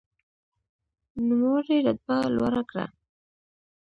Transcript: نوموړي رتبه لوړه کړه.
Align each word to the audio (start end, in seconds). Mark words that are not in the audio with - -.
نوموړي 1.27 1.77
رتبه 1.85 2.17
لوړه 2.35 2.63
کړه. 2.69 2.85